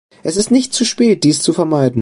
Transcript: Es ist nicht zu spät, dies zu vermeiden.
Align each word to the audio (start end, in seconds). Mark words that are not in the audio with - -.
Es 0.23 0.35
ist 0.35 0.49
nicht 0.49 0.73
zu 0.73 0.83
spät, 0.83 1.23
dies 1.23 1.43
zu 1.43 1.53
vermeiden. 1.53 1.89